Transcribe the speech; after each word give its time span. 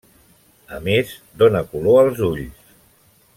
A 0.77 0.79
més, 0.87 1.11
dóna 1.43 1.61
color 1.75 2.01
als 2.07 2.25
ulls. 2.31 2.75